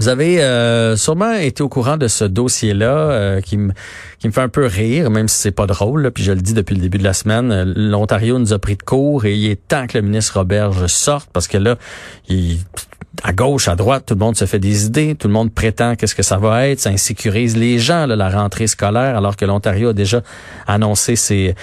Vous 0.00 0.08
avez 0.08 0.42
euh, 0.42 0.96
sûrement 0.96 1.34
été 1.34 1.62
au 1.62 1.68
courant 1.68 1.98
de 1.98 2.08
ce 2.08 2.24
dossier-là 2.24 3.10
euh, 3.10 3.40
qui, 3.42 3.58
me, 3.58 3.74
qui 4.18 4.28
me 4.28 4.32
fait 4.32 4.40
un 4.40 4.48
peu 4.48 4.64
rire, 4.64 5.10
même 5.10 5.28
si 5.28 5.36
c'est 5.36 5.50
pas 5.50 5.66
drôle. 5.66 6.10
puis 6.10 6.24
je 6.24 6.32
le 6.32 6.40
dis 6.40 6.54
depuis 6.54 6.74
le 6.74 6.80
début 6.80 6.96
de 6.96 7.04
la 7.04 7.12
semaine, 7.12 7.74
l'Ontario 7.76 8.38
nous 8.38 8.54
a 8.54 8.58
pris 8.58 8.76
de 8.76 8.82
court 8.82 9.26
et 9.26 9.34
il 9.34 9.50
est 9.50 9.68
temps 9.68 9.86
que 9.86 9.98
le 9.98 10.02
ministre 10.02 10.38
Roberge 10.38 10.86
sorte 10.86 11.28
parce 11.34 11.48
que 11.48 11.58
là, 11.58 11.76
il 12.30 12.60
à 13.22 13.32
gauche, 13.32 13.68
à 13.68 13.76
droite, 13.76 14.04
tout 14.06 14.14
le 14.14 14.20
monde 14.20 14.36
se 14.36 14.44
fait 14.44 14.58
des 14.58 14.86
idées, 14.86 15.14
tout 15.14 15.28
le 15.28 15.34
monde 15.34 15.52
prétend 15.52 15.94
qu'est-ce 15.94 16.14
que 16.14 16.22
ça 16.22 16.38
va 16.38 16.68
être, 16.68 16.80
ça 16.80 16.90
insécurise 16.90 17.56
les 17.56 17.78
gens, 17.78 18.06
la 18.06 18.30
rentrée 18.30 18.66
scolaire, 18.66 19.16
alors 19.16 19.36
que 19.36 19.44
l'Ontario 19.44 19.90
a 19.90 19.92
déjà 19.92 20.22
annoncé 20.66 21.16
ses, 21.16 21.54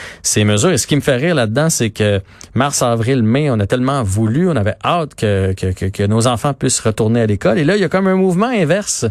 mesures. 0.43 0.71
Et 0.71 0.77
ce 0.77 0.87
qui 0.87 0.95
me 0.95 1.01
fait 1.01 1.15
rire 1.15 1.35
là-dedans, 1.35 1.69
c'est 1.69 1.89
que 1.89 2.21
mars, 2.53 2.81
avril, 2.81 3.23
mai, 3.23 3.49
on 3.49 3.59
a 3.59 3.65
tellement 3.65 4.03
voulu, 4.03 4.49
on 4.49 4.55
avait 4.55 4.75
hâte 4.83 5.15
que 5.15 6.05
nos 6.05 6.27
enfants 6.27 6.53
puissent 6.53 6.79
retourner 6.79 7.21
à 7.21 7.25
l'école. 7.25 7.57
Et 7.57 7.63
là, 7.63 7.75
il 7.75 7.81
y 7.81 7.85
a 7.85 7.89
comme 7.89 8.07
un 8.07 8.15
mouvement 8.15 8.47
inverse 8.47 9.05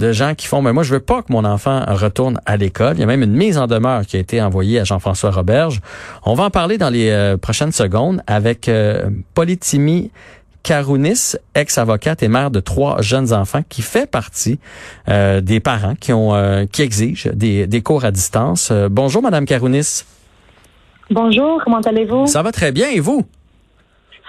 de 0.00 0.12
gens 0.12 0.34
qui 0.34 0.46
font, 0.46 0.62
mais 0.62 0.72
moi, 0.72 0.82
je 0.82 0.94
veux 0.94 1.00
pas 1.00 1.22
que 1.22 1.32
mon 1.32 1.44
enfant 1.44 1.84
retourne 1.86 2.40
à 2.46 2.56
l'école. 2.56 2.96
Il 2.96 3.00
y 3.00 3.02
a 3.04 3.06
même 3.06 3.22
une 3.22 3.36
mise 3.36 3.58
en 3.58 3.66
demeure 3.66 4.06
qui 4.06 4.16
a 4.16 4.20
été 4.20 4.42
envoyée 4.42 4.80
à 4.80 4.84
Jean-François 4.84 5.30
Roberge. 5.30 5.80
On 6.24 6.34
va 6.34 6.44
en 6.44 6.50
parler 6.50 6.78
dans 6.78 6.90
les 6.90 7.10
euh, 7.10 7.36
prochaines 7.36 7.72
secondes 7.72 8.22
avec 8.26 8.68
euh, 8.68 9.10
Polytimi 9.34 10.10
Karounis, 10.62 11.36
ex-avocate 11.54 12.22
et 12.22 12.28
mère 12.28 12.50
de 12.50 12.60
trois 12.60 13.00
jeunes 13.02 13.32
enfants, 13.32 13.62
qui 13.68 13.82
fait 13.82 14.08
partie 14.10 14.58
euh, 15.08 15.40
des 15.40 15.60
parents 15.60 15.94
qui 15.94 16.12
ont 16.12 16.34
euh, 16.34 16.66
qui 16.66 16.82
exigent 16.82 17.30
des, 17.32 17.66
des 17.66 17.82
cours 17.82 18.04
à 18.04 18.10
distance. 18.10 18.70
Euh, 18.70 18.88
bonjour, 18.90 19.22
Madame 19.22 19.46
Karounis. 19.46 20.04
Bonjour, 21.10 21.60
comment 21.64 21.80
allez-vous? 21.80 22.26
Ça 22.26 22.42
va 22.42 22.52
très 22.52 22.72
bien, 22.72 22.88
et 22.90 23.00
vous? 23.00 23.24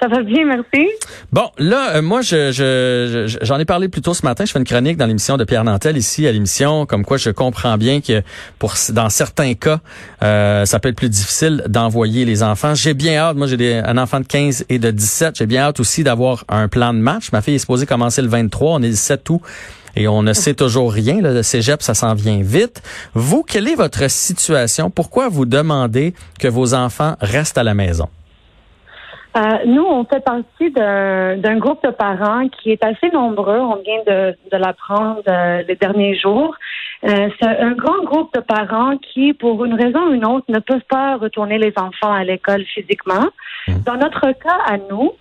Ça 0.01 0.07
va 0.07 0.23
bien, 0.23 0.45
merci. 0.45 0.89
Bon, 1.31 1.51
là, 1.59 1.97
euh, 1.97 2.01
moi, 2.01 2.21
je, 2.21 2.51
je, 2.51 3.37
j'en 3.43 3.59
ai 3.59 3.65
parlé 3.65 3.87
plus 3.87 4.01
tôt 4.01 4.15
ce 4.15 4.25
matin. 4.25 4.45
Je 4.45 4.51
fais 4.51 4.57
une 4.57 4.65
chronique 4.65 4.97
dans 4.97 5.05
l'émission 5.05 5.37
de 5.37 5.43
Pierre 5.43 5.63
Nantel 5.63 5.95
ici 5.95 6.25
à 6.25 6.31
l'émission, 6.31 6.87
comme 6.87 7.05
quoi 7.05 7.17
je 7.17 7.29
comprends 7.29 7.77
bien 7.77 8.01
que 8.01 8.23
pour 8.57 8.73
dans 8.93 9.09
certains 9.09 9.53
cas, 9.53 9.79
euh, 10.23 10.65
ça 10.65 10.79
peut 10.79 10.89
être 10.89 10.95
plus 10.95 11.09
difficile 11.09 11.63
d'envoyer 11.67 12.25
les 12.25 12.41
enfants. 12.41 12.73
J'ai 12.73 12.95
bien 12.95 13.15
hâte. 13.17 13.37
Moi, 13.37 13.45
j'ai 13.45 13.57
des, 13.57 13.73
un 13.75 13.99
enfant 13.99 14.19
de 14.19 14.25
15 14.25 14.65
et 14.69 14.79
de 14.79 14.89
17. 14.89 15.35
J'ai 15.37 15.45
bien 15.45 15.61
hâte 15.61 15.79
aussi 15.79 16.03
d'avoir 16.03 16.45
un 16.49 16.67
plan 16.67 16.95
de 16.95 16.99
match. 16.99 17.31
Ma 17.31 17.43
fille 17.43 17.55
est 17.55 17.59
supposée 17.59 17.85
commencer 17.85 18.23
le 18.23 18.27
23. 18.27 18.71
On 18.71 18.79
est 18.79 18.87
le 18.87 18.93
17 18.93 19.29
août. 19.29 19.41
Et 19.95 20.07
on 20.07 20.23
ne 20.23 20.33
sait 20.33 20.55
toujours 20.55 20.91
rien. 20.91 21.21
Le 21.21 21.43
cégep, 21.43 21.83
ça 21.83 21.93
s'en 21.93 22.15
vient 22.15 22.41
vite. 22.41 22.81
Vous, 23.13 23.43
quelle 23.43 23.67
est 23.67 23.75
votre 23.75 24.09
situation? 24.09 24.89
Pourquoi 24.89 25.29
vous 25.29 25.45
demandez 25.45 26.15
que 26.39 26.47
vos 26.47 26.73
enfants 26.73 27.17
restent 27.21 27.59
à 27.59 27.63
la 27.63 27.75
maison? 27.75 28.07
Euh, 29.37 29.65
nous, 29.65 29.83
on 29.83 30.03
fait 30.03 30.23
partie 30.23 30.71
d'un 30.71 31.57
groupe 31.57 31.83
de 31.83 31.91
parents 31.91 32.47
qui 32.49 32.71
est 32.71 32.83
assez 32.83 33.09
nombreux. 33.11 33.59
On 33.59 33.77
vient 33.77 34.03
de, 34.05 34.35
de 34.51 34.57
l'apprendre 34.57 35.21
euh, 35.27 35.63
les 35.67 35.75
derniers 35.75 36.17
jours. 36.17 36.53
Euh, 37.05 37.29
c'est 37.39 37.47
un 37.47 37.71
grand 37.71 38.03
groupe 38.03 38.33
de 38.35 38.41
parents 38.41 38.97
qui, 38.97 39.33
pour 39.33 39.63
une 39.63 39.73
raison 39.73 40.09
ou 40.09 40.13
une 40.13 40.25
autre, 40.25 40.45
ne 40.49 40.59
peuvent 40.59 40.85
pas 40.89 41.15
retourner 41.15 41.57
les 41.57 41.73
enfants 41.77 42.11
à 42.11 42.23
l'école 42.23 42.65
physiquement. 42.65 43.27
Mmh. 43.67 43.73
Dans 43.85 43.95
notre 43.95 44.31
cas, 44.33 44.59
à 44.67 44.77
nous, 44.77 45.13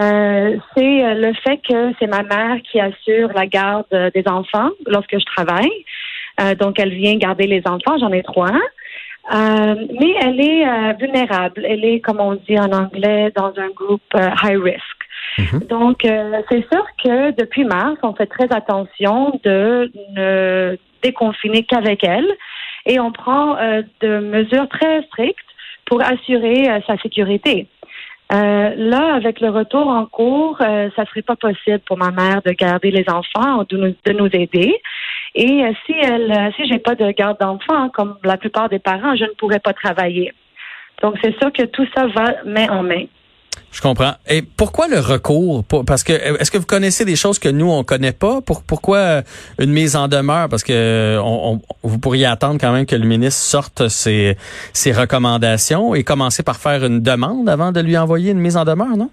euh, 0.00 0.56
c'est 0.76 1.14
le 1.14 1.32
fait 1.34 1.58
que 1.68 1.92
c'est 1.98 2.06
ma 2.06 2.22
mère 2.22 2.58
qui 2.70 2.80
assure 2.80 3.32
la 3.34 3.46
garde 3.46 3.86
des 4.14 4.24
enfants 4.26 4.70
lorsque 4.86 5.18
je 5.18 5.24
travaille. 5.24 5.72
donc, 6.58 6.78
elle 6.78 6.92
vient 6.92 7.16
garder 7.16 7.46
les 7.46 7.62
enfants. 7.66 7.96
J'en 7.98 8.12
ai 8.12 8.22
trois. 8.22 8.52
Euh, 9.32 9.74
mais 10.00 10.14
elle 10.20 10.40
est 10.40 10.66
euh, 10.66 10.92
vulnérable. 11.00 11.64
Elle 11.66 11.84
est, 11.84 12.00
comme 12.00 12.20
on 12.20 12.34
dit 12.34 12.58
en 12.58 12.70
anglais, 12.72 13.32
dans 13.34 13.52
un 13.56 13.70
groupe 13.70 14.02
euh, 14.14 14.28
high 14.42 14.60
risk. 14.62 14.82
Mhm. 15.38 15.60
Donc, 15.68 16.02
c'est 16.02 16.64
sûr 16.70 16.84
que 17.02 17.30
depuis 17.32 17.64
mars, 17.64 17.96
on 18.02 18.14
fait 18.14 18.26
très 18.26 18.52
attention 18.52 19.40
de 19.42 19.90
ne 20.14 20.76
déconfiner 21.02 21.64
qu'avec 21.64 22.04
elle 22.04 22.30
et 22.86 23.00
on 23.00 23.10
prend 23.10 23.56
de 24.00 24.18
mesures 24.20 24.68
très 24.68 25.02
strictes 25.04 25.38
pour 25.86 26.02
assurer 26.02 26.68
sa 26.86 26.96
sécurité. 26.98 27.66
là, 28.30 29.14
avec 29.14 29.40
le 29.40 29.50
retour 29.50 29.88
en 29.88 30.06
cours, 30.06 30.58
ça 30.58 31.04
serait 31.06 31.22
pas 31.22 31.36
possible 31.36 31.80
pour 31.80 31.96
ma 31.96 32.12
mère 32.12 32.42
de 32.42 32.52
garder 32.52 32.92
les 32.92 33.06
enfants, 33.08 33.64
de 33.68 33.76
nous, 33.76 33.94
de 34.04 34.12
nous 34.12 34.28
aider. 34.32 34.80
Et 35.34 35.64
euh, 35.64 35.72
si 35.84 35.92
elle, 35.92 36.30
euh, 36.30 36.50
si 36.56 36.66
j'ai 36.68 36.78
pas 36.78 36.94
de 36.94 37.10
garde 37.10 37.38
d'enfants, 37.40 37.88
comme 37.90 38.16
la 38.22 38.36
plupart 38.36 38.68
des 38.68 38.78
parents, 38.78 39.16
je 39.16 39.24
ne 39.24 39.34
pourrais 39.36 39.58
pas 39.58 39.72
travailler. 39.72 40.32
Donc 41.02 41.16
c'est 41.22 41.36
sûr 41.38 41.52
que 41.52 41.64
tout 41.64 41.86
ça 41.94 42.06
va 42.06 42.34
main 42.44 42.68
en 42.68 42.82
main. 42.82 43.04
Je 43.72 43.80
comprends. 43.80 44.12
Et 44.28 44.42
pourquoi 44.42 44.86
le 44.86 45.00
recours? 45.00 45.64
Parce 45.84 46.04
que 46.04 46.12
est-ce 46.12 46.50
que 46.50 46.58
vous 46.58 46.66
connaissez 46.66 47.04
des 47.04 47.16
choses 47.16 47.40
que 47.40 47.48
nous 47.48 47.70
on 47.70 47.82
connaît 47.82 48.12
pas? 48.12 48.40
Pourquoi 48.40 48.98
euh, 48.98 49.22
une 49.58 49.72
mise 49.72 49.96
en 49.96 50.06
demeure? 50.06 50.48
Parce 50.48 50.62
que 50.62 51.18
on, 51.20 51.60
vous 51.82 51.98
pourriez 51.98 52.26
attendre 52.26 52.58
quand 52.60 52.72
même 52.72 52.86
que 52.86 52.94
le 52.94 53.06
ministre 53.06 53.42
sorte 53.42 53.88
ses, 53.88 54.36
ses 54.72 54.92
recommandations 54.92 55.96
et 55.96 56.04
commencer 56.04 56.44
par 56.44 56.56
faire 56.56 56.84
une 56.84 57.00
demande 57.00 57.48
avant 57.48 57.72
de 57.72 57.80
lui 57.80 57.98
envoyer 57.98 58.30
une 58.30 58.38
mise 58.38 58.56
en 58.56 58.64
demeure, 58.64 58.96
non? 58.96 59.10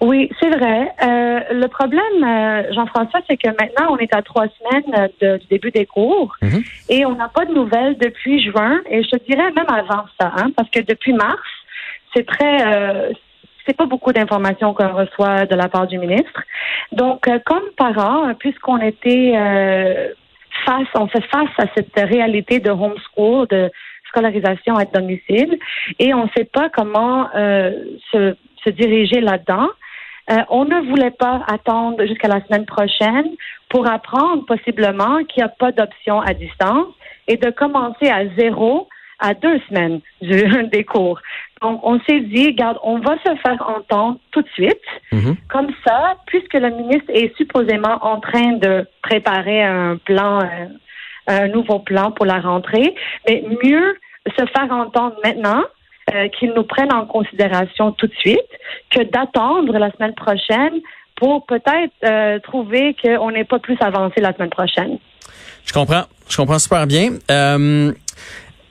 Oui, 0.00 0.30
c'est 0.40 0.48
vrai. 0.48 0.92
Euh, 1.02 1.40
le 1.52 1.66
problème, 1.66 2.24
euh, 2.24 2.72
Jean-François, 2.72 3.20
c'est 3.28 3.36
que 3.36 3.48
maintenant, 3.48 3.90
on 3.90 3.98
est 3.98 4.14
à 4.14 4.22
trois 4.22 4.46
semaines 4.48 5.10
de, 5.20 5.36
du 5.36 5.46
début 5.48 5.70
des 5.70 5.84
cours 5.84 6.34
mhm. 6.40 6.62
et 6.88 7.04
on 7.04 7.14
n'a 7.16 7.28
pas 7.28 7.44
de 7.44 7.52
nouvelles 7.52 7.98
depuis 7.98 8.42
juin 8.42 8.80
et 8.88 9.02
je 9.02 9.10
te 9.10 9.16
dirais 9.28 9.52
même 9.52 9.66
avant 9.68 10.06
ça, 10.18 10.32
hein, 10.36 10.50
parce 10.56 10.70
que 10.70 10.80
depuis 10.80 11.12
mars, 11.12 11.36
c'est 12.14 12.26
très, 12.26 12.66
euh, 12.66 13.12
c'est 13.66 13.76
pas 13.76 13.84
beaucoup 13.84 14.12
d'informations 14.12 14.72
qu'on 14.72 14.94
reçoit 14.94 15.44
de 15.44 15.54
la 15.54 15.68
part 15.68 15.86
du 15.86 15.98
ministre. 15.98 16.42
Donc, 16.92 17.28
euh, 17.28 17.38
comme 17.44 17.64
parents, 17.76 18.32
puisqu'on 18.34 18.78
était 18.78 19.34
face, 20.64 20.88
on 20.94 21.08
fait 21.08 21.24
face 21.30 21.50
à 21.58 21.64
cette 21.76 21.94
réalité 21.94 22.58
de 22.58 22.70
homeschool, 22.70 23.46
de 23.48 23.70
scolarisation 24.08 24.76
à 24.76 24.86
domicile, 24.86 25.58
et 25.98 26.14
on 26.14 26.24
ne 26.24 26.30
sait 26.34 26.46
pas 26.46 26.70
comment 26.70 27.28
se, 27.32 28.34
se 28.64 28.70
diriger 28.70 29.20
là-dedans. 29.20 29.68
Euh, 30.30 30.42
on 30.48 30.64
ne 30.64 30.80
voulait 30.88 31.10
pas 31.10 31.42
attendre 31.48 32.04
jusqu'à 32.06 32.28
la 32.28 32.44
semaine 32.46 32.66
prochaine 32.66 33.30
pour 33.68 33.88
apprendre 33.88 34.44
possiblement 34.46 35.24
qu'il 35.24 35.42
n'y 35.42 35.44
a 35.44 35.48
pas 35.48 35.72
d'option 35.72 36.20
à 36.20 36.34
distance 36.34 36.86
et 37.26 37.36
de 37.36 37.50
commencer 37.50 38.08
à 38.08 38.28
zéro 38.36 38.88
à 39.18 39.34
deux 39.34 39.58
semaines 39.68 40.00
du, 40.22 40.68
des 40.68 40.84
cours. 40.84 41.20
Donc, 41.62 41.80
on 41.82 42.00
s'est 42.00 42.20
dit, 42.20 42.54
garde, 42.54 42.78
on 42.82 42.98
va 43.00 43.16
se 43.18 43.34
faire 43.36 43.62
entendre 43.68 44.18
tout 44.30 44.42
de 44.42 44.48
suite. 44.48 44.80
Mm-hmm. 45.12 45.36
Comme 45.48 45.68
ça, 45.86 46.16
puisque 46.26 46.54
le 46.54 46.70
ministre 46.70 47.10
est 47.10 47.36
supposément 47.36 47.98
en 48.02 48.18
train 48.20 48.52
de 48.52 48.86
préparer 49.02 49.62
un 49.62 49.96
plan, 49.96 50.40
euh, 50.40 50.66
un 51.26 51.48
nouveau 51.48 51.80
plan 51.80 52.12
pour 52.12 52.24
la 52.24 52.40
rentrée, 52.40 52.94
mais 53.28 53.44
mieux 53.62 53.98
se 54.38 54.46
faire 54.46 54.70
entendre 54.70 55.16
maintenant 55.24 55.62
euh, 56.14 56.28
qu'ils 56.28 56.52
nous 56.52 56.64
prennent 56.64 56.92
en 56.92 57.06
considération 57.06 57.92
tout 57.92 58.06
de 58.06 58.14
suite 58.14 58.38
que 58.90 59.02
d'attendre 59.02 59.78
la 59.78 59.90
semaine 59.92 60.14
prochaine 60.14 60.80
pour 61.16 61.44
peut-être 61.46 61.92
euh, 62.04 62.38
trouver 62.40 62.96
qu'on 63.00 63.30
n'est 63.30 63.44
pas 63.44 63.58
plus 63.58 63.76
avancé 63.80 64.20
la 64.20 64.32
semaine 64.34 64.50
prochaine. 64.50 64.98
Je 65.64 65.72
comprends. 65.72 66.04
Je 66.28 66.36
comprends 66.36 66.58
super 66.58 66.86
bien. 66.86 67.18
Euh, 67.30 67.92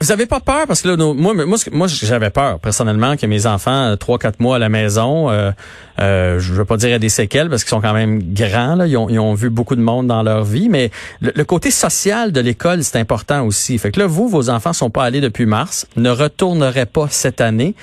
vous 0.01 0.11
avez 0.13 0.25
pas 0.25 0.39
peur? 0.39 0.65
Parce 0.65 0.81
que 0.81 0.87
là, 0.87 0.95
moi, 0.97 1.33
moi, 1.33 1.87
j'avais 1.87 2.29
peur 2.29 2.59
personnellement 2.59 3.17
que 3.17 3.25
mes 3.25 3.45
enfants, 3.45 3.91
euh, 3.91 3.95
trois, 3.97 4.17
quatre 4.17 4.39
mois 4.39 4.55
à 4.55 4.59
la 4.59 4.69
maison, 4.69 5.29
euh, 5.29 5.51
euh, 5.99 6.39
je 6.39 6.53
veux 6.53 6.63
pas 6.63 6.77
dire 6.77 6.95
à 6.95 6.99
des 6.99 7.09
séquelles 7.09 7.49
parce 7.49 7.63
qu'ils 7.63 7.71
sont 7.71 7.81
quand 7.81 7.93
même 7.93 8.21
grands, 8.33 8.75
là, 8.75 8.87
ils 8.87 8.95
ont, 8.95 9.09
ils 9.09 9.19
ont 9.19 9.33
vu 9.33 9.49
beaucoup 9.49 9.75
de 9.75 9.81
monde 9.81 10.07
dans 10.07 10.23
leur 10.23 10.43
vie, 10.43 10.69
mais 10.69 10.89
le, 11.21 11.43
côté 11.43 11.69
social 11.69 12.31
de 12.31 12.39
l'école, 12.39 12.83
c'est 12.83 12.97
important 12.97 13.45
aussi. 13.45 13.77
Fait 13.77 13.91
que 13.91 13.99
là, 13.99 14.07
vous, 14.07 14.29
vos 14.29 14.49
enfants 14.49 14.71
sont 14.71 14.89
pas 14.89 15.03
allés 15.03 15.21
depuis 15.21 15.45
mars, 15.45 15.85
ne 15.97 16.09
retourneraient 16.09 16.85
pas 16.85 17.07
cette 17.09 17.41
année. 17.41 17.75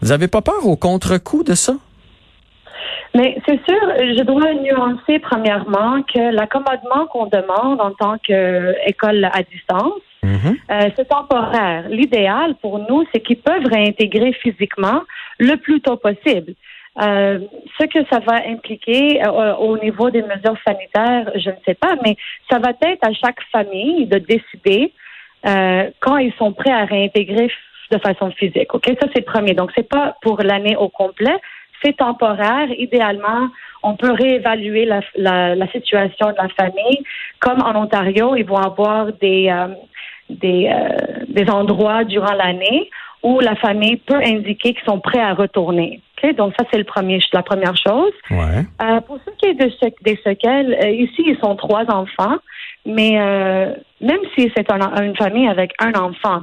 Vous 0.00 0.12
avez 0.12 0.28
pas 0.28 0.40
peur 0.40 0.66
au 0.66 0.76
contre-coup 0.76 1.42
de 1.42 1.54
ça? 1.54 1.74
Mais 3.14 3.36
c'est 3.46 3.60
sûr, 3.64 3.80
je 3.98 4.22
dois 4.22 4.54
nuancer 4.54 5.18
premièrement 5.18 6.02
que 6.02 6.34
l'accommodement 6.34 7.06
qu'on 7.10 7.26
demande 7.26 7.80
en 7.80 7.90
tant 7.90 8.16
qu'école 8.18 9.24
à 9.24 9.42
distance, 9.42 10.00
Mhm. 10.22 10.56
Euh, 10.70 10.90
c'est 10.96 11.08
temporaire. 11.08 11.88
L'idéal 11.88 12.54
pour 12.56 12.78
nous, 12.78 13.04
c'est 13.12 13.20
qu'ils 13.20 13.38
peuvent 13.38 13.66
réintégrer 13.66 14.32
physiquement 14.32 15.02
le 15.38 15.56
plus 15.56 15.80
tôt 15.80 15.96
possible. 15.96 16.54
Euh, 17.00 17.38
ce 17.78 17.86
que 17.86 18.00
ça 18.10 18.18
va 18.18 18.40
impliquer 18.46 19.24
euh, 19.24 19.54
au 19.56 19.78
niveau 19.78 20.10
des 20.10 20.22
mesures 20.22 20.58
sanitaires, 20.66 21.30
je 21.36 21.50
ne 21.50 21.56
sais 21.64 21.74
pas, 21.74 21.94
mais 22.04 22.16
ça 22.50 22.58
va 22.58 22.70
être 22.70 23.06
à 23.06 23.12
chaque 23.12 23.40
famille 23.52 24.06
de 24.06 24.18
décider 24.18 24.92
quand 26.00 26.16
ils 26.16 26.32
sont 26.36 26.52
prêts 26.52 26.72
à 26.72 26.84
réintégrer 26.84 27.48
de 27.92 27.98
façon 27.98 28.32
physique. 28.32 28.74
Ok, 28.74 28.86
ça 29.00 29.06
c'est 29.14 29.20
le 29.20 29.32
premier. 29.32 29.54
Donc 29.54 29.70
c'est 29.74 29.88
pas 29.88 30.16
pour 30.20 30.42
l'année 30.42 30.76
au 30.76 30.88
complet, 30.88 31.36
c'est 31.80 31.96
temporaire. 31.96 32.68
Idéalement, 32.76 33.48
on 33.84 33.94
peut 33.94 34.10
réévaluer 34.10 34.84
la, 34.84 35.00
la, 35.14 35.70
situation 35.70 36.30
de 36.30 36.36
la 36.36 36.48
famille. 36.48 37.04
Comme 37.38 37.62
en 37.62 37.80
Ontario, 37.80 38.34
ils 38.34 38.44
vont 38.44 38.56
avoir 38.56 39.12
des 39.12 39.48
des, 40.28 40.70
des 41.28 41.50
endroits 41.50 42.04
durant 42.04 42.32
l'année 42.32 42.90
où 43.22 43.40
la 43.40 43.56
famille 43.56 43.96
peut 43.96 44.20
indiquer 44.24 44.74
qu'ils 44.74 44.84
sont 44.84 45.00
prêts 45.00 45.20
à 45.20 45.34
retourner. 45.34 46.00
Donc 46.36 46.52
ça, 46.58 46.64
c'est 46.70 46.78
le 46.78 46.84
premier, 46.84 47.20
la 47.32 47.42
première 47.42 47.76
chose. 47.76 48.12
Ouais. 48.30 48.64
Euh, 48.82 49.00
pour 49.02 49.18
ce 49.24 49.30
qui 49.38 49.46
est 49.46 49.54
de 49.54 49.70
des 50.02 50.18
séquelles, 50.24 50.76
euh, 50.82 50.90
ici, 50.90 51.22
ils 51.26 51.38
sont 51.38 51.54
trois 51.56 51.84
enfants, 51.90 52.38
mais 52.84 53.20
euh, 53.20 53.72
même 54.00 54.20
si 54.36 54.50
c'est 54.56 54.70
une 54.70 55.16
famille 55.16 55.48
avec 55.48 55.72
un 55.80 55.92
enfant, 55.92 56.40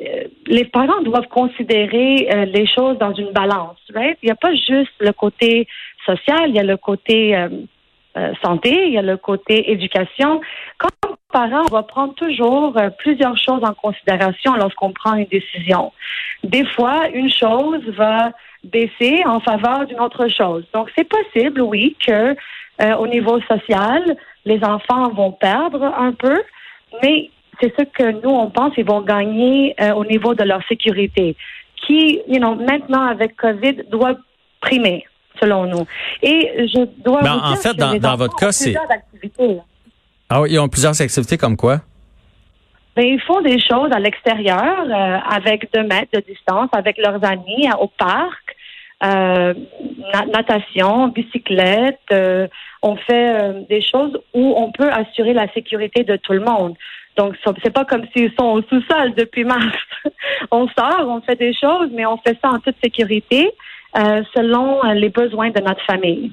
euh, 0.00 0.24
les 0.46 0.64
parents 0.64 1.02
doivent 1.02 1.28
considérer 1.28 2.28
euh, 2.32 2.44
les 2.44 2.66
choses 2.66 2.98
dans 2.98 3.14
une 3.14 3.32
balance. 3.32 3.78
Right? 3.94 4.18
Il 4.22 4.26
n'y 4.26 4.32
a 4.32 4.36
pas 4.36 4.54
juste 4.54 4.92
le 5.00 5.12
côté 5.12 5.66
social, 6.04 6.48
il 6.48 6.54
y 6.54 6.60
a 6.60 6.64
le 6.64 6.76
côté 6.76 7.36
santé, 8.42 8.86
il 8.86 8.92
y 8.94 8.98
a 8.98 9.02
le 9.02 9.16
côté 9.16 9.72
éducation. 9.72 10.40
Parent, 11.38 11.62
on 11.70 11.74
va 11.80 11.82
prendre 11.82 12.14
toujours 12.14 12.74
plusieurs 12.98 13.36
choses 13.36 13.62
en 13.70 13.74
considération 13.74 14.54
lorsqu'on 14.62 14.92
prend 14.92 15.14
une 15.14 15.30
décision. 15.38 15.92
Des 16.42 16.64
fois, 16.74 17.08
une 17.12 17.30
chose 17.30 17.82
va 18.02 18.32
baisser 18.64 19.14
en 19.26 19.40
faveur 19.40 19.86
d'une 19.86 20.00
autre 20.00 20.28
chose. 20.28 20.64
Donc, 20.72 20.90
c'est 20.96 21.08
possible, 21.18 21.60
oui, 21.60 21.96
que 22.04 22.34
euh, 22.82 22.94
au 23.02 23.06
niveau 23.06 23.40
social, 23.42 24.02
les 24.44 24.60
enfants 24.64 25.08
vont 25.10 25.32
perdre 25.32 25.84
un 26.06 26.12
peu, 26.12 26.38
mais 27.02 27.30
c'est 27.60 27.72
ce 27.78 27.84
que 27.84 28.08
nous, 28.22 28.34
on 28.44 28.50
pense, 28.50 28.72
ils 28.76 28.84
vont 28.84 29.02
gagner 29.02 29.74
euh, 29.80 29.92
au 30.00 30.04
niveau 30.04 30.34
de 30.34 30.44
leur 30.44 30.62
sécurité, 30.68 31.36
qui, 31.82 32.20
you 32.28 32.38
know, 32.38 32.54
maintenant, 32.54 33.04
avec 33.14 33.36
COVID, 33.36 33.76
doit 33.90 34.16
primer, 34.60 35.04
selon 35.40 35.66
nous. 35.66 35.84
Et 36.22 36.66
je 36.74 36.82
dois 37.02 37.22
ben, 37.22 37.34
vous 37.34 37.38
en 37.40 37.48
dire 37.50 37.58
fait, 37.58 37.74
que 37.74 37.76
dans, 37.76 37.92
les 37.92 37.98
dans 37.98 38.16
votre 38.16 38.36
cas, 38.36 38.52
c'est... 38.52 38.74
Ah 40.28 40.40
oui, 40.40 40.50
ils 40.52 40.58
ont 40.58 40.68
plusieurs 40.68 41.00
activités 41.00 41.36
comme 41.36 41.56
quoi? 41.56 41.80
Ben, 42.96 43.04
ils 43.06 43.20
font 43.20 43.42
des 43.42 43.60
choses 43.60 43.90
à 43.92 44.00
l'extérieur, 44.00 44.84
euh, 44.88 45.18
avec 45.30 45.68
deux 45.74 45.82
mètres 45.82 46.10
de 46.14 46.20
distance, 46.20 46.70
avec 46.72 46.96
leurs 46.98 47.22
amis, 47.24 47.68
au 47.78 47.88
parc 47.88 48.56
euh, 49.04 49.52
natation, 50.32 51.08
bicyclette. 51.08 52.00
Euh, 52.12 52.48
on 52.82 52.96
fait 52.96 53.42
euh, 53.42 53.60
des 53.68 53.82
choses 53.82 54.18
où 54.32 54.54
on 54.56 54.72
peut 54.72 54.90
assurer 54.90 55.34
la 55.34 55.52
sécurité 55.52 56.02
de 56.04 56.16
tout 56.16 56.32
le 56.32 56.40
monde. 56.40 56.74
Donc, 57.16 57.34
c'est 57.62 57.72
pas 57.72 57.84
comme 57.84 58.04
s'ils 58.14 58.32
sont 58.38 58.46
au 58.46 58.62
sous-sol 58.62 59.14
depuis 59.16 59.44
mars. 59.44 59.76
on 60.50 60.66
sort, 60.68 61.06
on 61.06 61.20
fait 61.20 61.36
des 61.36 61.54
choses, 61.54 61.90
mais 61.92 62.06
on 62.06 62.16
fait 62.18 62.38
ça 62.42 62.50
en 62.50 62.58
toute 62.58 62.76
sécurité 62.82 63.50
selon 64.34 64.82
les 64.92 65.08
besoins 65.08 65.48
de 65.48 65.60
notre 65.62 65.82
famille. 65.86 66.30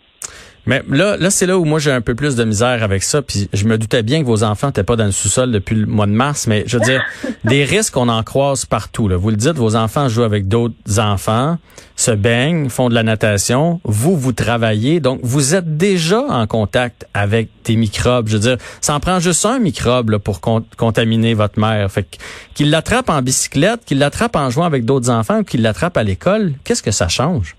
Mais 0.66 0.82
là, 0.90 1.18
là 1.18 1.30
c'est 1.30 1.46
là 1.46 1.58
où 1.58 1.66
moi 1.66 1.80
j'ai 1.80 1.92
un 1.92 2.02
peu 2.02 2.16
plus 2.16 2.36
de 2.36 2.44
misère 2.44 2.84
avec 2.84 3.04
ça. 3.04 3.22
Puis 3.22 3.50
je 3.52 3.66
me 3.66 3.78
doutais 3.78 4.04
bien 4.04 4.22
que 4.22 4.28
vos 4.28 4.44
enfants 4.44 4.68
n'étaient 4.68 4.84
pas 4.84 4.96
dans 4.96 5.06
le 5.06 5.12
sous-sol 5.12 5.52
depuis 5.52 5.76
le 5.76 5.86
mois 5.86 6.06
de 6.06 6.12
mars, 6.12 6.48
mais 6.48 6.64
je 6.68 6.78
veux 6.78 6.84
dire, 6.84 7.04
des 7.44 7.64
risques, 7.66 7.98
on 7.98 8.08
en 8.08 8.24
croise 8.24 8.66
partout. 8.66 9.08
Là. 9.08 9.18
Vous 9.18 9.30
le 9.30 9.36
dites, 9.36 9.58
vos 9.58 9.76
enfants 9.76 10.08
jouent 10.08 10.24
avec 10.24 10.48
d'autres 10.48 11.00
enfants, 11.00 11.58
se 11.96 12.12
baignent, 12.12 12.70
font 12.70 12.90
de 12.90 12.96
la 12.96 13.04
natation. 13.04 13.82
Vous, 13.84 14.16
vous 14.16 14.32
travaillez, 14.32 15.00
donc 15.00 15.20
vous 15.24 15.56
êtes 15.56 15.78
déjà 15.78 16.22
en 16.22 16.48
contact 16.48 17.06
avec 17.14 17.50
des 17.66 17.76
microbes. 17.76 18.28
Je 18.28 18.34
veux 18.34 18.40
dire, 18.40 18.58
ça 18.82 18.96
en 18.96 19.00
prend 19.00 19.20
juste 19.20 19.46
un 19.46 19.60
microbe 19.60 20.12
là, 20.12 20.20
pour 20.20 20.40
contaminer 20.42 21.34
votre 21.34 21.60
mère. 21.60 21.92
Fait 21.92 22.08
qu'il 22.54 22.70
l'attrape 22.70 23.10
en 23.10 23.22
bicyclette, 23.22 23.86
qu'il 23.86 24.00
l'attrape 24.00 24.36
en 24.36 24.50
jouant 24.50 24.66
avec 24.66 24.86
d'autres 24.86 25.10
enfants 25.10 25.40
ou 25.40 25.44
qu'il 25.44 25.62
l'attrape 25.62 25.98
à 25.98 26.04
l'école, 26.04 26.54
qu'est-ce 26.64 26.84
que 26.84 26.92
ça 26.92 27.08
change? 27.10 27.56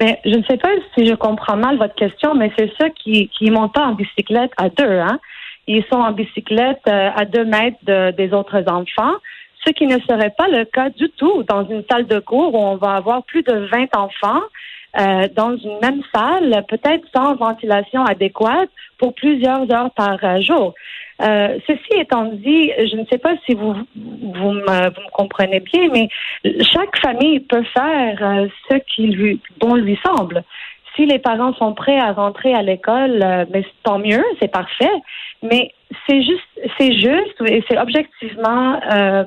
Mais 0.00 0.18
je 0.24 0.34
ne 0.34 0.42
sais 0.44 0.56
pas 0.56 0.70
si 0.94 1.06
je 1.06 1.14
comprends 1.14 1.56
mal 1.56 1.76
votre 1.76 1.94
question, 1.94 2.34
mais 2.34 2.50
c'est 2.58 2.72
ceux 2.80 2.88
qui 2.88 3.28
qui 3.28 3.50
montent 3.50 3.74
pas 3.74 3.86
en 3.86 3.92
bicyclette 3.92 4.52
à 4.56 4.68
deux, 4.70 4.98
hein. 4.98 5.20
Ils 5.66 5.84
sont 5.84 5.98
en 5.98 6.12
bicyclette 6.12 6.80
euh, 6.88 7.10
à 7.14 7.24
deux 7.26 7.44
mètres 7.44 7.78
des 8.12 8.32
autres 8.32 8.64
enfants, 8.66 9.14
ce 9.64 9.72
qui 9.72 9.86
ne 9.86 9.98
serait 10.00 10.34
pas 10.36 10.48
le 10.48 10.64
cas 10.64 10.88
du 10.90 11.10
tout 11.10 11.42
dans 11.44 11.68
une 11.68 11.84
salle 11.90 12.06
de 12.06 12.18
cours 12.18 12.54
où 12.54 12.58
on 12.58 12.76
va 12.76 12.94
avoir 12.94 13.22
plus 13.24 13.42
de 13.42 13.68
20 13.70 13.94
enfants 13.94 14.40
euh, 14.98 15.28
dans 15.34 15.56
une 15.56 15.78
même 15.80 16.02
salle, 16.12 16.64
peut-être 16.68 17.04
sans 17.14 17.36
ventilation 17.36 18.04
adéquate 18.04 18.70
pour 18.98 19.14
plusieurs 19.14 19.70
heures 19.72 19.90
par 19.92 20.18
euh, 20.24 20.40
jour. 20.40 20.74
Euh, 21.22 21.58
ceci 21.66 22.00
étant 22.00 22.24
dit, 22.24 22.72
je 22.78 22.96
ne 22.96 23.04
sais 23.06 23.18
pas 23.18 23.34
si 23.46 23.54
vous 23.54 23.74
vous 23.74 24.52
me, 24.52 24.94
vous 24.94 25.00
me 25.00 25.10
comprenez 25.12 25.60
bien, 25.60 25.88
mais 25.92 26.08
chaque 26.62 26.96
famille 26.98 27.40
peut 27.40 27.64
faire 27.74 28.18
euh, 28.22 28.48
ce 28.68 28.76
qui 28.94 29.08
lui 29.08 29.40
bon 29.60 29.74
lui 29.74 29.98
semble. 30.04 30.42
Si 30.96 31.06
les 31.06 31.18
parents 31.18 31.54
sont 31.54 31.74
prêts 31.74 31.98
à 31.98 32.12
rentrer 32.12 32.54
à 32.54 32.62
l'école, 32.62 33.22
euh, 33.22 33.44
mais 33.52 33.64
tant 33.84 33.98
mieux, 33.98 34.24
c'est 34.40 34.50
parfait. 34.50 34.90
Mais 35.42 35.72
c'est 36.08 36.22
juste, 36.22 36.70
c'est 36.78 36.92
juste 36.94 37.40
et 37.46 37.62
c'est 37.68 37.78
objectivement 37.78 38.80
euh, 38.92 39.24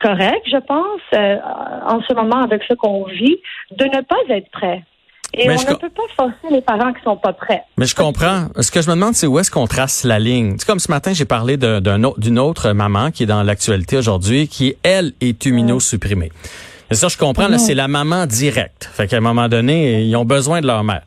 correct, 0.00 0.42
je 0.46 0.58
pense, 0.58 1.00
en 1.12 2.00
ce 2.02 2.14
moment 2.14 2.42
avec 2.42 2.62
ce 2.68 2.74
qu'on 2.74 3.04
vit, 3.04 3.36
de 3.72 3.84
ne 3.84 4.00
pas 4.02 4.16
être 4.30 4.50
prêt. 4.50 4.82
Et 5.34 5.48
on 5.50 5.52
ne 5.52 5.76
peut 5.76 5.90
pas 5.90 6.02
forcer 6.16 6.48
les 6.50 6.62
parents 6.62 6.92
qui 6.92 7.02
sont 7.02 7.16
pas 7.16 7.34
prêts. 7.34 7.62
Mais 7.76 7.84
je 7.84 7.94
comprends. 7.94 8.46
Ce 8.58 8.70
que 8.70 8.80
je 8.80 8.88
me 8.88 8.94
demande, 8.94 9.14
c'est 9.14 9.26
où 9.26 9.38
est-ce 9.38 9.50
qu'on 9.50 9.66
trace 9.66 10.04
la 10.04 10.18
ligne? 10.18 10.56
C'est 10.58 10.66
comme 10.66 10.78
ce 10.78 10.90
matin, 10.90 11.12
j'ai 11.12 11.26
parlé 11.26 11.58
d'une 11.58 12.38
autre 12.38 12.72
maman 12.72 13.10
qui 13.10 13.24
est 13.24 13.26
dans 13.26 13.42
l'actualité 13.42 13.98
aujourd'hui, 13.98 14.48
qui, 14.48 14.76
elle, 14.82 15.12
est 15.20 15.44
immunosupprimée. 15.44 16.32
Et 16.90 16.94
ça, 16.94 17.08
je 17.08 17.18
comprends, 17.18 17.48
là, 17.48 17.58
c'est 17.58 17.74
la 17.74 17.88
maman 17.88 18.24
directe. 18.24 18.88
Fait 18.90 19.06
qu'à 19.06 19.18
un 19.18 19.20
moment 19.20 19.48
donné, 19.48 20.04
ils 20.04 20.16
ont 20.16 20.24
besoin 20.24 20.62
de 20.62 20.66
leur 20.66 20.82
mère. 20.82 21.02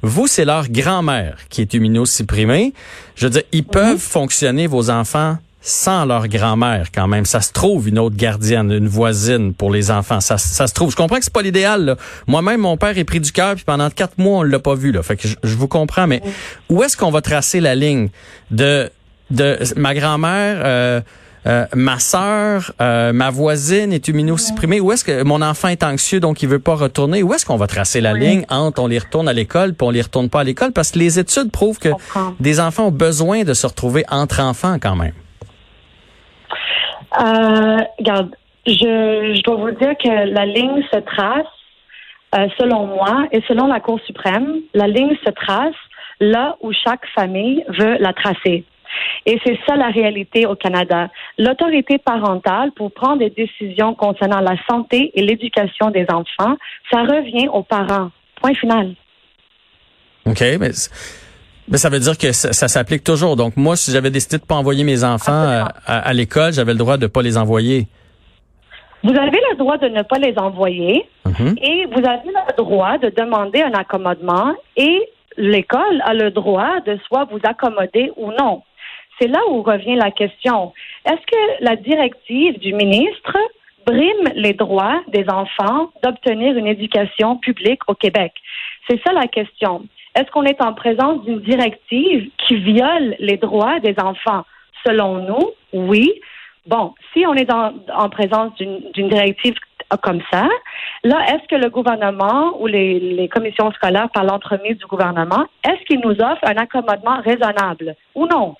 Vous, 0.00 0.26
c'est 0.26 0.46
leur 0.46 0.70
grand-mère 0.70 1.36
qui 1.50 1.60
est 1.60 1.74
immunosupprimée. 1.74 2.72
Je 3.14 3.26
veux 3.26 3.30
dire, 3.30 3.42
ils 3.52 3.64
peuvent 3.64 3.98
fonctionner, 3.98 4.66
vos 4.66 4.88
enfants, 4.88 5.36
sans 5.66 6.04
leur 6.04 6.28
grand-mère 6.28 6.86
quand 6.94 7.08
même. 7.08 7.26
Ça 7.26 7.40
se 7.40 7.52
trouve 7.52 7.88
une 7.88 7.98
autre 7.98 8.14
gardienne, 8.16 8.70
une 8.70 8.86
voisine 8.86 9.52
pour 9.52 9.72
les 9.72 9.90
enfants. 9.90 10.20
Ça, 10.20 10.38
ça 10.38 10.68
se 10.68 10.72
trouve. 10.72 10.92
Je 10.92 10.96
comprends 10.96 11.16
que 11.16 11.24
c'est 11.24 11.32
pas 11.32 11.42
l'idéal. 11.42 11.96
Moi-même, 12.28 12.60
mon 12.60 12.76
père 12.76 12.96
est 12.96 13.04
pris 13.04 13.18
du 13.18 13.32
cœur, 13.32 13.56
puis 13.56 13.64
pendant 13.64 13.90
quatre 13.90 14.16
mois, 14.16 14.38
on 14.38 14.42
l'a 14.44 14.60
pas 14.60 14.76
vu. 14.76 14.92
Là. 14.92 15.02
Fait 15.02 15.16
que 15.16 15.26
je, 15.26 15.56
vous 15.56 15.66
comprends, 15.66 16.06
mais 16.06 16.22
où 16.70 16.84
est-ce 16.84 16.96
qu'on 16.96 17.10
va 17.10 17.20
tracer 17.20 17.60
la 17.60 17.74
ligne 17.74 18.08
de 18.50 18.88
de 19.30 19.58
ma 19.76 19.92
grand-mère? 19.92 20.62
Euh, 20.64 21.00
euh, 21.48 21.64
ma 21.74 21.98
sœur, 21.98 22.72
euh, 22.80 23.12
ma 23.12 23.30
voisine 23.30 23.92
est 23.92 24.06
immunosupprimée? 24.06 24.80
Où 24.80 24.92
est-ce 24.92 25.04
que 25.04 25.24
mon 25.24 25.42
enfant 25.42 25.68
est 25.68 25.82
anxieux 25.82 26.20
donc 26.20 26.42
il 26.42 26.48
veut 26.48 26.60
pas 26.60 26.76
retourner? 26.76 27.24
Où 27.24 27.34
est-ce 27.34 27.44
qu'on 27.44 27.56
va 27.56 27.66
tracer 27.66 28.00
la 28.00 28.14
ligne 28.14 28.44
entre 28.50 28.82
on 28.82 28.86
les 28.86 28.98
retourne 28.98 29.28
à 29.28 29.32
l'école 29.32 29.74
puis 29.74 29.86
on 29.86 29.90
les 29.90 30.02
retourne 30.02 30.28
pas 30.28 30.40
à 30.40 30.44
l'école? 30.44 30.72
Parce 30.72 30.92
que 30.92 30.98
les 31.00 31.18
études 31.18 31.50
prouvent 31.50 31.78
que 31.78 31.90
des 32.38 32.60
enfants 32.60 32.86
ont 32.86 32.92
besoin 32.92 33.42
de 33.42 33.54
se 33.54 33.66
retrouver 33.66 34.04
entre 34.08 34.40
enfants 34.40 34.78
quand 34.80 34.96
même. 34.96 35.12
Euh, 37.18 37.78
regarde, 37.98 38.34
je, 38.66 39.42
dois 39.42 39.56
vous 39.56 39.70
dire 39.72 39.96
que 39.96 40.08
la 40.08 40.46
ligne 40.46 40.82
se 40.92 40.98
trace, 41.00 41.46
euh, 42.34 42.48
selon 42.58 42.86
moi, 42.86 43.26
et 43.32 43.40
selon 43.48 43.66
la 43.66 43.80
Cour 43.80 44.00
suprême, 44.06 44.60
la 44.74 44.86
ligne 44.86 45.16
se 45.24 45.30
trace 45.30 45.74
là 46.20 46.56
où 46.60 46.72
chaque 46.72 47.06
famille 47.14 47.64
veut 47.68 47.96
la 47.98 48.12
tracer. 48.12 48.64
Et 49.26 49.38
c'est 49.44 49.58
ça 49.66 49.76
la 49.76 49.88
réalité 49.88 50.46
au 50.46 50.54
Canada. 50.54 51.08
L'autorité 51.38 51.98
parentale 51.98 52.72
pour 52.72 52.92
prendre 52.92 53.18
des 53.18 53.30
décisions 53.30 53.94
concernant 53.94 54.40
la 54.40 54.56
santé 54.68 55.10
et 55.14 55.22
l'éducation 55.22 55.90
des 55.90 56.06
enfants, 56.10 56.56
ça 56.90 57.02
revient 57.02 57.48
aux 57.48 57.62
parents. 57.62 58.10
Point 58.40 58.54
final. 58.54 58.94
OK, 60.26 60.40
mais 60.58 60.70
mais 61.68 61.78
ça 61.78 61.88
veut 61.88 61.98
dire 61.98 62.16
que 62.16 62.32
ça, 62.32 62.68
s'applique 62.68 63.04
toujours. 63.04 63.36
Donc 63.36 63.56
moi, 63.56 63.76
si 63.76 63.90
j'avais 63.90 64.10
décidé 64.10 64.38
de 64.38 64.44
pas 64.44 64.54
envoyer 64.54 64.84
mes 64.84 65.04
enfants 65.04 65.32
euh, 65.32 65.64
à, 65.86 66.12
l'école, 66.12 66.52
j'avais 66.52 66.72
le 66.72 66.78
droit 66.78 66.96
de 66.96 67.06
pas 67.06 67.22
les 67.22 67.36
envoyer. 67.36 67.86
Vous 69.02 69.14
avez 69.14 69.40
le 69.50 69.56
droit 69.56 69.78
de 69.78 69.88
ne 69.88 70.02
pas 70.02 70.18
les 70.18 70.36
envoyer 70.38 71.06
mm-hmm. 71.26 71.58
et 71.62 71.86
vous 71.86 72.06
avez 72.06 72.28
le 72.28 72.56
droit 72.56 72.98
de 72.98 73.10
demander 73.10 73.62
un 73.62 73.72
accommodement 73.72 74.54
et 74.76 75.08
l'école 75.36 76.02
a 76.04 76.14
le 76.14 76.30
droit 76.30 76.80
de 76.86 76.98
soit 77.06 77.24
vous 77.24 77.40
accommoder 77.44 78.10
ou 78.16 78.32
non. 78.32 78.62
C'est 79.20 79.28
là 79.28 79.38
où 79.50 79.62
revient 79.62 79.96
la 79.96 80.10
question. 80.10 80.72
Est-ce 81.04 81.24
que 81.26 81.64
la 81.64 81.76
directive 81.76 82.58
du 82.58 82.72
ministre 82.72 83.36
brime 83.86 84.32
les 84.34 84.52
droits 84.52 85.00
des 85.08 85.24
enfants 85.28 85.90
d'obtenir 86.02 86.56
une 86.56 86.66
éducation 86.66 87.36
publique 87.36 87.80
au 87.88 87.94
Québec? 87.94 88.32
C'est 88.88 89.00
ça 89.06 89.12
la 89.12 89.26
question. 89.26 89.86
Est-ce 90.16 90.30
qu'on 90.30 90.44
est 90.44 90.62
en 90.62 90.72
présence 90.72 91.22
d'une 91.24 91.40
directive 91.40 92.30
qui 92.46 92.56
viole 92.56 93.16
les 93.18 93.36
droits 93.36 93.80
des 93.80 93.94
enfants? 93.98 94.44
Selon 94.84 95.18
nous, 95.18 95.50
oui. 95.72 96.12
Bon, 96.66 96.94
si 97.12 97.26
on 97.26 97.34
est 97.34 97.52
en 97.52 98.08
présence 98.08 98.54
d'une 98.56 99.08
directive 99.08 99.54
comme 100.02 100.20
ça. 100.32 100.48
Là, 101.04 101.24
est-ce 101.28 101.46
que 101.48 101.54
le 101.62 101.70
gouvernement 101.70 102.60
ou 102.60 102.66
les, 102.66 102.98
les 102.98 103.28
commissions 103.28 103.70
scolaires, 103.72 104.10
par 104.10 104.24
l'entremise 104.24 104.76
du 104.78 104.86
gouvernement, 104.86 105.46
est-ce 105.64 105.84
qu'ils 105.84 106.00
nous 106.00 106.12
offrent 106.12 106.44
un 106.44 106.56
accommodement 106.56 107.20
raisonnable 107.20 107.94
ou 108.14 108.26
non? 108.26 108.56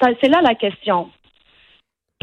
C'est 0.00 0.28
là 0.28 0.40
la 0.42 0.54
question. 0.54 1.10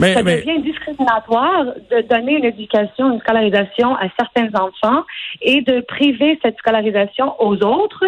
Mais, 0.02 0.14
ça 0.14 0.24
devient 0.24 0.62
discriminatoire 0.62 1.66
de 1.92 2.02
donner 2.02 2.38
une 2.38 2.46
éducation, 2.46 3.14
une 3.14 3.20
scolarisation 3.20 3.96
à 3.96 4.08
certains 4.18 4.50
enfants 4.54 5.04
et 5.42 5.62
de 5.62 5.82
priver 5.82 6.40
cette 6.42 6.58
scolarisation 6.58 7.36
aux 7.42 7.56
autres 7.64 8.06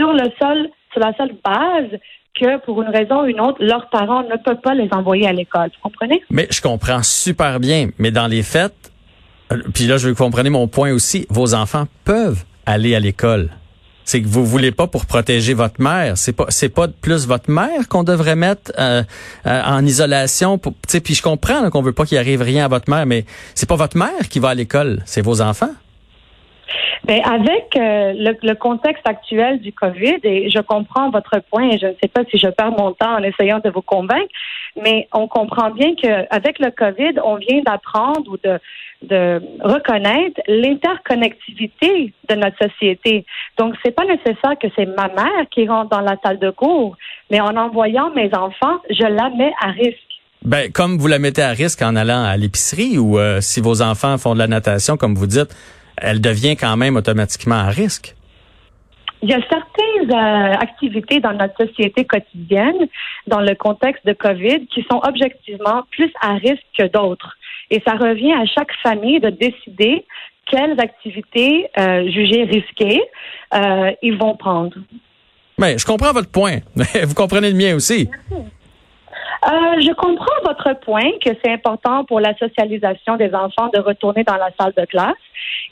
sur 0.00 0.12
le 0.12 0.30
sol, 0.40 0.70
la 0.96 1.12
seule 1.16 1.34
base 1.44 2.00
que 2.34 2.58
pour 2.64 2.80
une 2.80 2.88
raison 2.88 3.22
ou 3.22 3.26
une 3.26 3.40
autre, 3.40 3.58
leurs 3.60 3.88
parents 3.90 4.22
ne 4.22 4.36
peuvent 4.42 4.60
pas 4.62 4.74
les 4.74 4.88
envoyer 4.92 5.26
à 5.26 5.32
l'école. 5.32 5.70
Vous 5.74 5.90
comprenez? 5.90 6.22
Mais 6.30 6.46
je 6.50 6.62
comprends 6.62 7.02
super 7.02 7.60
bien. 7.60 7.88
Mais 7.98 8.10
dans 8.10 8.26
les 8.26 8.42
faits, 8.42 8.92
euh, 9.52 9.58
puis 9.74 9.86
là, 9.86 9.98
je 9.98 10.06
veux 10.06 10.14
que 10.14 10.18
vous 10.18 10.24
compreniez 10.24 10.50
mon 10.50 10.68
point 10.68 10.92
aussi, 10.92 11.26
vos 11.28 11.54
enfants 11.54 11.84
peuvent 12.04 12.44
aller 12.66 12.94
à 12.94 13.00
l'école 13.00 13.50
c'est 14.10 14.22
que 14.22 14.26
vous 14.26 14.44
voulez 14.44 14.72
pas 14.72 14.88
pour 14.88 15.06
protéger 15.06 15.54
votre 15.54 15.80
mère. 15.80 16.18
C'est 16.18 16.32
pas 16.32 16.46
c'est 16.48 16.68
pas 16.68 16.88
plus 16.88 17.28
votre 17.28 17.48
mère 17.48 17.86
qu'on 17.88 18.02
devrait 18.02 18.34
mettre 18.34 18.72
euh, 18.76 19.04
euh, 19.46 19.62
en 19.64 19.86
isolation. 19.86 20.58
Puis 20.58 21.14
je 21.14 21.22
comprends 21.22 21.70
qu'on 21.70 21.80
veut 21.80 21.92
pas 21.92 22.04
qu'il 22.04 22.18
arrive 22.18 22.42
rien 22.42 22.64
à 22.64 22.68
votre 22.68 22.90
mère, 22.90 23.06
mais 23.06 23.24
c'est 23.54 23.68
pas 23.68 23.76
votre 23.76 23.96
mère 23.96 24.28
qui 24.28 24.40
va 24.40 24.48
à 24.48 24.54
l'école, 24.54 25.00
c'est 25.06 25.22
vos 25.22 25.40
enfants. 25.40 25.70
Ben, 27.04 27.20
avec 27.24 27.76
euh, 27.76 28.12
le, 28.14 28.54
contexte 28.54 29.06
actuel 29.06 29.60
du 29.60 29.72
COVID, 29.72 30.18
et 30.22 30.50
je 30.50 30.60
comprends 30.60 31.10
votre 31.10 31.40
point, 31.50 31.70
et 31.70 31.78
je 31.78 31.86
ne 31.86 31.94
sais 32.02 32.08
pas 32.08 32.22
si 32.30 32.38
je 32.38 32.48
perds 32.48 32.72
mon 32.72 32.92
temps 32.92 33.14
en 33.16 33.22
essayant 33.22 33.58
de 33.58 33.70
vous 33.70 33.82
convaincre, 33.82 34.28
mais 34.80 35.08
on 35.12 35.26
comprend 35.28 35.70
bien 35.70 35.94
qu'avec 35.94 36.58
le 36.58 36.70
COVID, 36.70 37.20
on 37.24 37.36
vient 37.36 37.62
d'apprendre 37.62 38.30
ou 38.30 38.36
de 38.36 38.58
de 39.02 39.40
reconnaître 39.60 40.40
l'interconnectivité 40.46 42.12
de 42.28 42.34
notre 42.34 42.56
société. 42.62 43.24
Donc, 43.58 43.74
c'est 43.82 43.92
pas 43.92 44.04
nécessaire 44.04 44.58
que 44.60 44.68
c'est 44.76 44.86
ma 44.86 45.08
mère 45.08 45.48
qui 45.50 45.66
rentre 45.66 45.90
dans 45.90 46.00
la 46.00 46.16
salle 46.22 46.38
de 46.38 46.50
cours, 46.50 46.96
mais 47.30 47.40
en 47.40 47.56
envoyant 47.56 48.10
mes 48.10 48.30
enfants, 48.34 48.78
je 48.90 49.04
la 49.04 49.30
mets 49.30 49.52
à 49.62 49.70
risque. 49.70 49.98
Ben, 50.42 50.70
comme 50.72 50.96
vous 50.96 51.06
la 51.06 51.18
mettez 51.18 51.42
à 51.42 51.50
risque 51.50 51.82
en 51.82 51.96
allant 51.96 52.24
à 52.24 52.36
l'épicerie 52.36 52.98
ou 52.98 53.18
euh, 53.18 53.40
si 53.40 53.60
vos 53.60 53.82
enfants 53.82 54.16
font 54.16 54.34
de 54.34 54.38
la 54.38 54.46
natation, 54.46 54.96
comme 54.96 55.14
vous 55.14 55.26
dites, 55.26 55.54
elle 56.00 56.20
devient 56.20 56.56
quand 56.56 56.76
même 56.76 56.96
automatiquement 56.96 57.56
à 57.56 57.68
risque. 57.68 58.14
Il 59.22 59.28
y 59.28 59.34
a 59.34 59.40
certaines 59.50 60.10
euh, 60.10 60.54
activités 60.54 61.20
dans 61.20 61.34
notre 61.34 61.66
société 61.66 62.06
quotidienne, 62.06 62.88
dans 63.26 63.40
le 63.40 63.54
contexte 63.54 64.06
de 64.06 64.14
COVID, 64.14 64.66
qui 64.68 64.82
sont 64.90 65.00
objectivement 65.02 65.82
plus 65.90 66.10
à 66.22 66.34
risque 66.34 66.64
que 66.78 66.86
d'autres. 66.86 67.36
Et 67.70 67.82
ça 67.86 67.92
revient 67.92 68.32
à 68.32 68.46
chaque 68.46 68.72
famille 68.82 69.20
de 69.20 69.28
décider 69.28 70.06
quelles 70.50 70.80
activités 70.80 71.68
euh, 71.78 72.10
jugées 72.10 72.44
risquées 72.44 73.02
euh, 73.54 73.92
ils 74.02 74.16
vont 74.16 74.36
prendre. 74.36 74.74
Mais 75.58 75.76
je 75.78 75.84
comprends 75.84 76.12
votre 76.12 76.30
point. 76.30 76.58
Vous 77.04 77.14
comprenez 77.14 77.50
le 77.50 77.56
mien 77.56 77.74
aussi. 77.74 78.08
Euh, 78.32 79.80
je 79.80 79.92
comprends 79.94 80.26
votre 80.44 80.78
point 80.80 81.10
que 81.24 81.30
c'est 81.42 81.52
important 81.52 82.04
pour 82.04 82.20
la 82.20 82.36
socialisation 82.36 83.16
des 83.16 83.32
enfants 83.34 83.68
de 83.72 83.80
retourner 83.80 84.22
dans 84.24 84.36
la 84.36 84.50
salle 84.58 84.72
de 84.76 84.84
classe. 84.84 85.14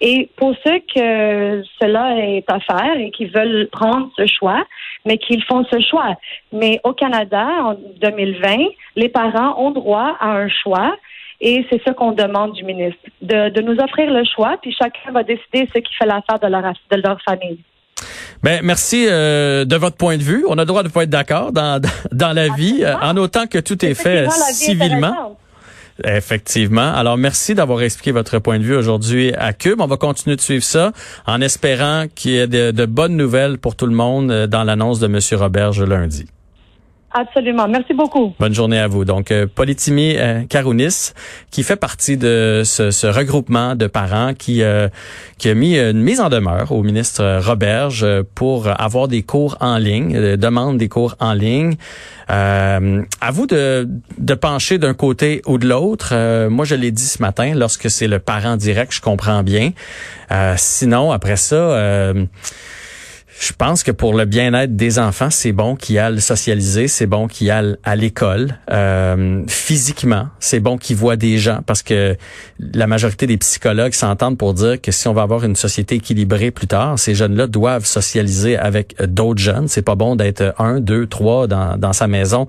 Et 0.00 0.28
pour 0.36 0.54
ceux 0.64 0.78
que 0.94 1.62
cela 1.80 2.16
est 2.18 2.44
à 2.48 2.60
faire 2.60 2.96
et 2.98 3.10
qui 3.10 3.26
veulent 3.26 3.68
prendre 3.72 4.10
ce 4.16 4.26
choix, 4.26 4.64
mais 5.04 5.18
qu'ils 5.18 5.42
font 5.44 5.64
ce 5.70 5.80
choix. 5.80 6.14
Mais 6.52 6.80
au 6.84 6.92
Canada, 6.92 7.46
en 7.62 7.74
2020, 8.00 8.56
les 8.96 9.08
parents 9.08 9.60
ont 9.60 9.72
droit 9.72 10.16
à 10.20 10.30
un 10.30 10.48
choix 10.48 10.96
et 11.40 11.64
c'est 11.70 11.80
ce 11.86 11.92
qu'on 11.92 12.12
demande 12.12 12.52
du 12.52 12.64
ministre, 12.64 12.98
de, 13.22 13.50
de, 13.50 13.60
nous 13.60 13.76
offrir 13.78 14.10
le 14.10 14.24
choix, 14.24 14.56
puis 14.60 14.74
chacun 14.76 15.12
va 15.12 15.22
décider 15.22 15.68
ce 15.72 15.78
qui 15.78 15.94
fait 15.94 16.06
l'affaire 16.06 16.40
de 16.40 16.48
leur, 16.48 16.62
de 16.62 16.96
leur 16.96 17.20
famille. 17.22 17.58
Ben 18.42 18.60
merci 18.62 19.06
euh, 19.08 19.64
de 19.64 19.76
votre 19.76 19.96
point 19.96 20.16
de 20.16 20.22
vue. 20.22 20.44
On 20.48 20.58
a 20.58 20.62
le 20.62 20.66
droit 20.66 20.82
de 20.82 20.88
pas 20.88 21.04
être 21.04 21.10
d'accord 21.10 21.52
dans, 21.52 21.80
dans 22.12 22.32
la 22.32 22.48
vie, 22.48 22.82
euh, 22.82 22.94
en 23.02 23.16
autant 23.16 23.46
que 23.46 23.58
tout 23.58 23.84
est 23.84 23.94
fait 23.94 24.28
civilement. 24.30 25.36
Effectivement. 26.04 26.94
Alors, 26.94 27.16
merci 27.16 27.54
d'avoir 27.54 27.82
expliqué 27.82 28.12
votre 28.12 28.38
point 28.38 28.58
de 28.58 28.64
vue 28.64 28.76
aujourd'hui 28.76 29.32
à 29.34 29.52
Cube. 29.52 29.80
On 29.80 29.86
va 29.86 29.96
continuer 29.96 30.36
de 30.36 30.40
suivre 30.40 30.62
ça 30.64 30.92
en 31.26 31.40
espérant 31.40 32.06
qu'il 32.14 32.32
y 32.32 32.38
ait 32.38 32.46
de, 32.46 32.86
bonnes 32.86 33.16
nouvelles 33.16 33.58
pour 33.58 33.74
tout 33.74 33.86
le 33.86 33.94
monde 33.94 34.30
euh, 34.30 34.46
dans 34.46 34.64
l'annonce 34.64 35.00
de 35.00 35.06
M. 35.06 35.18
Roberge 35.40 35.82
lundi. 35.82 36.26
Absolument. 37.10 37.68
Merci 37.68 37.94
beaucoup. 37.94 38.34
Bonne 38.38 38.52
journée 38.52 38.78
à 38.78 38.86
vous. 38.86 39.06
Donc, 39.06 39.30
euh, 39.30 39.46
Politimi 39.46 40.16
euh, 40.16 40.42
Karounis, 40.44 41.12
qui 41.50 41.62
fait 41.62 41.76
partie 41.76 42.18
de 42.18 42.62
ce, 42.66 42.90
ce 42.90 43.06
regroupement 43.06 43.74
de 43.76 43.86
parents 43.86 44.34
qui, 44.34 44.62
euh, 44.62 44.88
qui 45.38 45.48
a 45.48 45.54
mis 45.54 45.78
une 45.78 46.02
mise 46.02 46.20
en 46.20 46.28
demeure 46.28 46.70
au 46.70 46.82
ministre 46.82 47.40
Roberge 47.42 48.06
pour 48.34 48.68
avoir 48.68 49.08
des 49.08 49.22
cours 49.22 49.56
en 49.60 49.78
ligne, 49.78 50.14
euh, 50.14 50.36
demande 50.36 50.76
des 50.76 50.88
cours 50.88 51.16
en 51.18 51.32
ligne. 51.32 51.76
Euh, 52.30 53.02
à 53.22 53.30
vous 53.30 53.46
de, 53.46 53.88
de 54.18 54.34
pencher 54.34 54.76
d'un 54.76 54.92
côté 54.92 55.40
ou 55.46 55.56
de 55.56 55.66
l'autre. 55.66 56.14
moi, 56.48 56.66
je 56.66 56.74
l'ai 56.74 56.90
dit 56.90 57.06
ce 57.06 57.22
matin, 57.22 57.54
lorsque 57.54 57.88
c'est 57.88 58.06
le 58.06 58.18
parent 58.18 58.56
direct, 58.56 58.92
je 58.92 59.00
comprends 59.00 59.42
bien. 59.42 59.70
sinon, 60.56 61.10
après 61.10 61.36
ça 61.36 62.12
je 63.38 63.52
pense 63.52 63.82
que 63.84 63.92
pour 63.92 64.14
le 64.14 64.24
bien-être 64.24 64.74
des 64.74 64.98
enfants, 64.98 65.30
c'est 65.30 65.52
bon 65.52 65.76
qu'ils 65.76 65.98
aillent 65.98 66.20
socialiser, 66.20 66.88
c'est 66.88 67.06
bon 67.06 67.28
qu'ils 67.28 67.50
aillent 67.50 67.76
à 67.84 67.94
l'école 67.94 68.58
euh, 68.70 69.44
physiquement, 69.46 70.28
c'est 70.40 70.58
bon 70.58 70.76
qu'ils 70.76 70.96
voient 70.96 71.16
des 71.16 71.38
gens 71.38 71.60
parce 71.64 71.82
que 71.82 72.16
la 72.58 72.86
majorité 72.88 73.26
des 73.26 73.36
psychologues 73.36 73.92
s'entendent 73.92 74.36
pour 74.38 74.54
dire 74.54 74.80
que 74.80 74.90
si 74.90 75.06
on 75.06 75.12
va 75.12 75.22
avoir 75.22 75.44
une 75.44 75.54
société 75.54 75.96
équilibrée 75.96 76.50
plus 76.50 76.66
tard, 76.66 76.98
ces 76.98 77.14
jeunes-là 77.14 77.46
doivent 77.46 77.86
socialiser 77.86 78.56
avec 78.56 79.00
d'autres 79.02 79.40
jeunes. 79.40 79.68
C'est 79.68 79.82
pas 79.82 79.94
bon 79.94 80.16
d'être 80.16 80.54
un, 80.58 80.80
deux, 80.80 81.06
trois 81.06 81.46
dans, 81.46 81.76
dans 81.76 81.92
sa 81.92 82.08
maison 82.08 82.48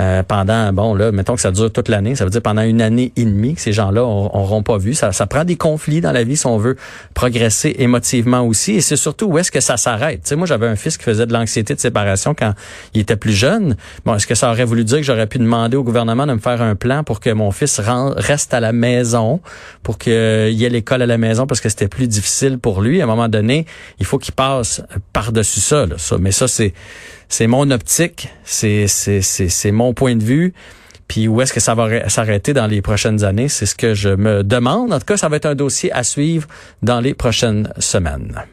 euh, 0.00 0.22
pendant 0.22 0.72
bon 0.72 0.94
là, 0.94 1.10
mettons 1.10 1.34
que 1.34 1.40
ça 1.40 1.50
dure 1.50 1.72
toute 1.72 1.88
l'année, 1.88 2.14
ça 2.14 2.24
veut 2.24 2.30
dire 2.30 2.42
pendant 2.42 2.62
une 2.62 2.80
année 2.80 3.12
et 3.16 3.24
demie 3.24 3.54
que 3.54 3.60
ces 3.60 3.72
gens-là 3.72 4.02
n'auront 4.02 4.62
pas 4.62 4.78
vu. 4.78 4.94
Ça, 4.94 5.10
ça 5.10 5.26
prend 5.26 5.44
des 5.44 5.56
conflits 5.56 6.00
dans 6.00 6.12
la 6.12 6.22
vie 6.22 6.36
si 6.36 6.46
on 6.46 6.58
veut 6.58 6.76
progresser 7.14 7.74
émotivement 7.78 8.42
aussi, 8.42 8.74
et 8.74 8.80
c'est 8.80 8.96
surtout 8.96 9.26
où 9.26 9.38
est-ce 9.38 9.50
que 9.50 9.60
ça 9.60 9.76
s'arrête? 9.76 10.27
Sais, 10.28 10.36
moi, 10.36 10.46
j'avais 10.46 10.66
un 10.66 10.76
fils 10.76 10.96
qui 10.96 11.04
faisait 11.04 11.26
de 11.26 11.32
l'anxiété 11.32 11.74
de 11.74 11.80
séparation 11.80 12.34
quand 12.34 12.54
il 12.94 13.00
était 13.00 13.16
plus 13.16 13.32
jeune. 13.32 13.76
Bon, 14.04 14.14
est-ce 14.14 14.26
que 14.26 14.34
ça 14.34 14.50
aurait 14.50 14.64
voulu 14.64 14.84
dire 14.84 14.98
que 14.98 15.02
j'aurais 15.02 15.26
pu 15.26 15.38
demander 15.38 15.76
au 15.76 15.84
gouvernement 15.84 16.26
de 16.26 16.34
me 16.34 16.38
faire 16.38 16.62
un 16.62 16.74
plan 16.74 17.04
pour 17.04 17.20
que 17.20 17.30
mon 17.30 17.50
fils 17.50 17.80
reste 17.80 18.54
à 18.54 18.60
la 18.60 18.72
maison, 18.72 19.40
pour 19.82 19.98
qu'il 19.98 20.12
y 20.12 20.64
ait 20.64 20.68
l'école 20.70 21.02
à 21.02 21.06
la 21.06 21.18
maison 21.18 21.46
parce 21.46 21.60
que 21.60 21.68
c'était 21.68 21.88
plus 21.88 22.08
difficile 22.08 22.58
pour 22.58 22.80
lui? 22.80 23.00
À 23.00 23.04
un 23.04 23.06
moment 23.06 23.28
donné, 23.28 23.66
il 23.98 24.06
faut 24.06 24.18
qu'il 24.18 24.34
passe 24.34 24.82
par-dessus 25.12 25.60
ça, 25.60 25.86
là. 25.86 25.96
Mais 26.18 26.32
ça, 26.32 26.48
c'est, 26.48 26.72
c'est 27.28 27.46
mon 27.46 27.70
optique, 27.70 28.28
c'est, 28.44 28.86
c'est, 28.86 29.22
c'est, 29.22 29.48
c'est 29.48 29.72
mon 29.72 29.94
point 29.94 30.16
de 30.16 30.24
vue. 30.24 30.52
Puis 31.08 31.26
où 31.26 31.40
est-ce 31.40 31.54
que 31.54 31.60
ça 31.60 31.74
va 31.74 32.08
s'arrêter 32.10 32.52
dans 32.52 32.66
les 32.66 32.82
prochaines 32.82 33.24
années? 33.24 33.48
C'est 33.48 33.64
ce 33.64 33.74
que 33.74 33.94
je 33.94 34.10
me 34.10 34.44
demande. 34.44 34.92
En 34.92 34.98
tout 34.98 35.06
cas, 35.06 35.16
ça 35.16 35.30
va 35.30 35.36
être 35.36 35.46
un 35.46 35.54
dossier 35.54 35.90
à 35.92 36.02
suivre 36.02 36.46
dans 36.82 37.00
les 37.00 37.14
prochaines 37.14 37.72
semaines. 37.78 38.44